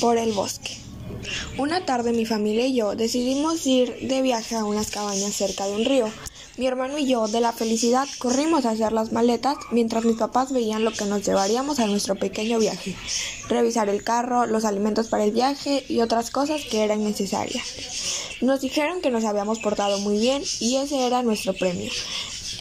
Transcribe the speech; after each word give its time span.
Por 0.00 0.18
el 0.18 0.32
bosque. 0.32 0.76
Una 1.56 1.84
tarde 1.84 2.12
mi 2.12 2.26
familia 2.26 2.66
y 2.66 2.74
yo 2.74 2.96
decidimos 2.96 3.66
ir 3.66 4.08
de 4.08 4.20
viaje 4.20 4.56
a 4.56 4.64
unas 4.64 4.90
cabañas 4.90 5.32
cerca 5.32 5.66
de 5.66 5.76
un 5.76 5.84
río. 5.84 6.08
Mi 6.56 6.66
hermano 6.66 6.98
y 6.98 7.06
yo, 7.06 7.28
de 7.28 7.40
la 7.40 7.52
felicidad, 7.52 8.06
corrimos 8.18 8.66
a 8.66 8.70
hacer 8.70 8.92
las 8.92 9.12
maletas 9.12 9.56
mientras 9.70 10.04
mis 10.04 10.16
papás 10.16 10.52
veían 10.52 10.84
lo 10.84 10.92
que 10.92 11.04
nos 11.04 11.24
llevaríamos 11.24 11.78
a 11.78 11.86
nuestro 11.86 12.16
pequeño 12.16 12.58
viaje, 12.58 12.94
revisar 13.48 13.88
el 13.88 14.02
carro, 14.02 14.46
los 14.46 14.64
alimentos 14.64 15.08
para 15.08 15.24
el 15.24 15.30
viaje 15.30 15.84
y 15.88 16.00
otras 16.00 16.30
cosas 16.30 16.60
que 16.70 16.82
eran 16.82 17.04
necesarias. 17.04 17.64
Nos 18.40 18.60
dijeron 18.60 19.00
que 19.00 19.10
nos 19.10 19.24
habíamos 19.24 19.60
portado 19.60 19.98
muy 19.98 20.18
bien 20.18 20.42
y 20.60 20.76
ese 20.76 21.06
era 21.06 21.22
nuestro 21.22 21.54
premio. 21.54 21.90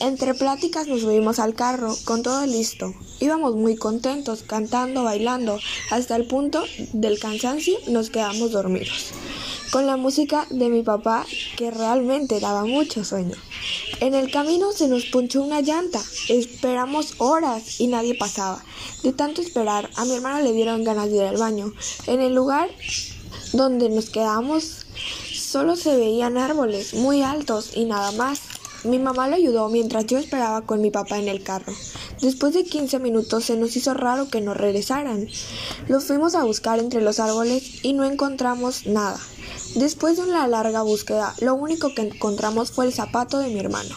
Entre 0.01 0.33
pláticas 0.33 0.87
nos 0.87 1.01
subimos 1.01 1.37
al 1.37 1.53
carro, 1.53 1.95
con 2.05 2.23
todo 2.23 2.43
listo. 2.47 2.91
Íbamos 3.19 3.55
muy 3.55 3.75
contentos, 3.75 4.41
cantando, 4.41 5.03
bailando, 5.03 5.59
hasta 5.91 6.15
el 6.15 6.25
punto 6.25 6.63
del 6.91 7.19
cansancio 7.19 7.77
nos 7.85 8.09
quedamos 8.09 8.51
dormidos. 8.51 9.11
Con 9.71 9.85
la 9.85 9.97
música 9.97 10.47
de 10.49 10.69
mi 10.69 10.81
papá, 10.81 11.27
que 11.55 11.69
realmente 11.69 12.39
daba 12.39 12.65
mucho 12.65 13.05
sueño. 13.05 13.35
En 13.99 14.15
el 14.15 14.31
camino 14.31 14.71
se 14.71 14.87
nos 14.87 15.05
punchó 15.05 15.43
una 15.43 15.61
llanta. 15.61 16.01
Esperamos 16.29 17.13
horas 17.19 17.79
y 17.79 17.85
nadie 17.85 18.15
pasaba. 18.15 18.63
De 19.03 19.13
tanto 19.13 19.39
esperar, 19.39 19.87
a 19.97 20.05
mi 20.05 20.15
hermano 20.15 20.41
le 20.41 20.51
dieron 20.51 20.83
ganas 20.83 21.11
de 21.11 21.17
ir 21.17 21.23
al 21.25 21.37
baño. 21.37 21.73
En 22.07 22.21
el 22.21 22.33
lugar 22.33 22.71
donde 23.53 23.87
nos 23.89 24.09
quedamos 24.09 24.87
solo 25.31 25.75
se 25.75 25.95
veían 25.95 26.39
árboles 26.39 26.95
muy 26.95 27.21
altos 27.21 27.77
y 27.77 27.85
nada 27.85 28.11
más. 28.13 28.50
Mi 28.83 28.97
mamá 28.97 29.27
lo 29.27 29.35
ayudó 29.35 29.69
mientras 29.69 30.07
yo 30.07 30.17
esperaba 30.17 30.61
con 30.61 30.81
mi 30.81 30.89
papá 30.89 31.19
en 31.19 31.27
el 31.27 31.43
carro. 31.43 31.71
Después 32.19 32.55
de 32.55 32.63
15 32.63 32.97
minutos 32.97 33.45
se 33.45 33.55
nos 33.55 33.75
hizo 33.75 33.93
raro 33.93 34.29
que 34.29 34.41
no 34.41 34.55
regresaran. 34.55 35.27
Los 35.87 36.05
fuimos 36.05 36.33
a 36.33 36.43
buscar 36.43 36.79
entre 36.79 37.01
los 37.01 37.19
árboles 37.19 37.83
y 37.83 37.93
no 37.93 38.05
encontramos 38.05 38.87
nada. 38.87 39.19
Después 39.75 40.17
de 40.17 40.23
una 40.23 40.47
larga 40.47 40.81
búsqueda, 40.81 41.35
lo 41.41 41.53
único 41.53 41.93
que 41.93 42.01
encontramos 42.01 42.71
fue 42.71 42.85
el 42.85 42.93
zapato 42.93 43.37
de 43.37 43.49
mi 43.49 43.59
hermano. 43.59 43.95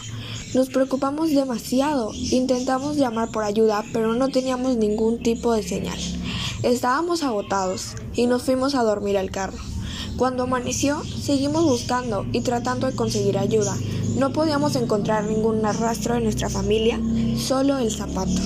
Nos 0.53 0.69
preocupamos 0.69 1.31
demasiado, 1.31 2.11
intentamos 2.13 2.95
llamar 2.95 3.29
por 3.31 3.43
ayuda, 3.43 3.83
pero 3.91 4.13
no 4.13 4.29
teníamos 4.29 4.77
ningún 4.77 5.21
tipo 5.21 5.51
de 5.51 5.63
señal. 5.63 5.99
Estábamos 6.63 7.23
agotados 7.23 7.95
y 8.13 8.27
nos 8.27 8.43
fuimos 8.43 8.75
a 8.75 8.83
dormir 8.83 9.17
al 9.17 9.31
carro. 9.31 9.57
Cuando 10.17 10.43
amaneció, 10.43 11.03
seguimos 11.03 11.63
buscando 11.63 12.25
y 12.31 12.41
tratando 12.41 12.87
de 12.87 12.95
conseguir 12.95 13.37
ayuda. 13.37 13.75
No 14.17 14.31
podíamos 14.31 14.75
encontrar 14.75 15.25
ningún 15.25 15.61
rastro 15.61 16.15
de 16.15 16.21
nuestra 16.21 16.49
familia, 16.49 16.99
solo 17.37 17.77
el 17.77 17.91
zapato. 17.91 18.41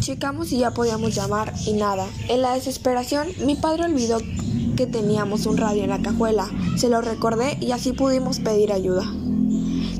Checamos 0.00 0.52
y 0.52 0.58
ya 0.58 0.72
podíamos 0.72 1.14
llamar 1.14 1.52
y 1.66 1.74
nada. 1.74 2.06
En 2.28 2.42
la 2.42 2.54
desesperación, 2.54 3.28
mi 3.44 3.54
padre 3.54 3.84
olvidó 3.84 4.18
que 4.76 4.86
teníamos 4.86 5.46
un 5.46 5.56
radio 5.56 5.82
en 5.82 5.90
la 5.90 6.00
cajuela. 6.00 6.48
Se 6.76 6.88
lo 6.88 7.00
recordé 7.00 7.58
y 7.60 7.72
así 7.72 7.92
pudimos 7.92 8.38
pedir 8.38 8.72
ayuda. 8.72 9.04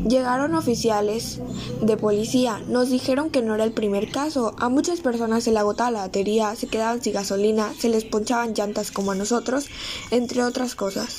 Llegaron 0.08 0.54
oficiales 0.54 1.38
de 1.82 1.98
policía, 1.98 2.62
nos 2.66 2.88
dijeron 2.88 3.28
que 3.28 3.42
no 3.42 3.54
era 3.54 3.64
el 3.64 3.72
primer 3.72 4.10
caso, 4.10 4.54
a 4.58 4.70
muchas 4.70 5.00
personas 5.00 5.44
se 5.44 5.52
le 5.52 5.58
agotaba 5.58 5.90
la 5.90 6.00
batería, 6.00 6.56
se 6.56 6.66
quedaban 6.66 7.02
sin 7.02 7.12
gasolina, 7.12 7.74
se 7.78 7.90
les 7.90 8.04
ponchaban 8.04 8.54
llantas 8.54 8.90
como 8.90 9.10
a 9.10 9.14
nosotros, 9.14 9.66
entre 10.10 10.42
otras 10.44 10.74
cosas. 10.74 11.18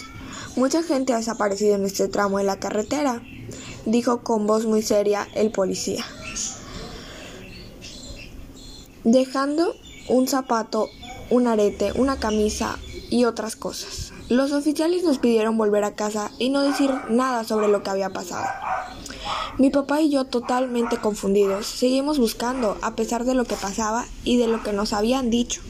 Mucha 0.55 0.81
gente 0.81 1.13
ha 1.13 1.17
desaparecido 1.17 1.75
en 1.75 1.85
este 1.85 2.07
tramo 2.07 2.39
de 2.39 2.45
la 2.45 2.59
carretera, 2.59 3.21
dijo 3.85 4.23
con 4.23 4.47
voz 4.47 4.65
muy 4.65 4.81
seria 4.81 5.27
el 5.35 5.51
policía, 5.51 6.03
dejando 9.03 9.75
un 10.07 10.27
zapato, 10.27 10.89
un 11.29 11.45
arete, 11.45 11.91
una 11.93 12.17
camisa 12.17 12.79
y 13.11 13.25
otras 13.25 13.55
cosas. 13.55 14.13
Los 14.29 14.51
oficiales 14.51 15.03
nos 15.03 15.17
pidieron 15.17 15.57
volver 15.57 15.83
a 15.83 15.95
casa 15.95 16.31
y 16.37 16.49
no 16.49 16.61
decir 16.61 16.91
nada 17.09 17.43
sobre 17.43 17.67
lo 17.67 17.81
que 17.81 17.89
había 17.89 18.11
pasado. 18.11 18.45
Mi 19.57 19.71
papá 19.71 20.01
y 20.01 20.11
yo 20.11 20.25
totalmente 20.25 20.97
confundidos, 20.97 21.65
seguimos 21.65 22.19
buscando 22.19 22.77
a 22.83 22.95
pesar 22.95 23.25
de 23.25 23.33
lo 23.33 23.45
que 23.45 23.55
pasaba 23.55 24.05
y 24.23 24.37
de 24.37 24.45
lo 24.45 24.61
que 24.61 24.71
nos 24.71 24.93
habían 24.93 25.31
dicho. 25.31 25.61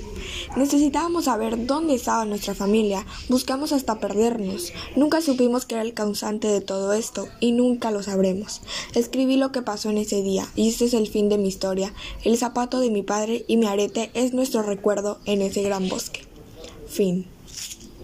Necesitábamos 0.58 1.26
saber 1.26 1.68
dónde 1.68 1.94
estaba 1.94 2.26
nuestra 2.26 2.54
familia, 2.54 3.06
buscamos 3.30 3.72
hasta 3.72 4.00
perdernos. 4.00 4.74
Nunca 4.98 5.22
supimos 5.22 5.66
que 5.66 5.76
era 5.76 5.82
el 5.82 5.94
causante 5.94 6.50
de 6.50 6.60
todo 6.60 6.92
esto 6.92 7.30
y 7.40 7.54
nunca 7.54 7.92
lo 7.92 8.04
sabremos. 8.04 8.62
Escribí 8.94 9.38
lo 9.38 9.54
que 9.54 9.62
pasó 9.62 9.90
en 9.90 10.00
ese 10.00 10.22
día 10.22 10.46
y 10.56 10.68
este 10.68 10.84
es 10.84 10.94
el 10.94 11.08
fin 11.08 11.30
de 11.30 11.38
mi 11.38 11.48
historia. 11.48 11.94
El 12.26 12.38
zapato 12.38 12.82
de 12.82 12.90
mi 12.90 13.04
padre 13.04 13.46
y 13.48 13.56
mi 13.56 13.68
arete 13.68 14.12
es 14.14 14.34
nuestro 14.34 14.64
recuerdo 14.64 15.20
en 15.24 15.42
ese 15.42 15.64
gran 15.64 15.88
bosque. 15.88 16.28
Fin. 16.88 17.39